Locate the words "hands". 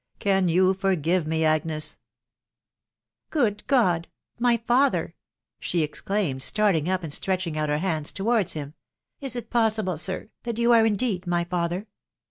7.77-8.11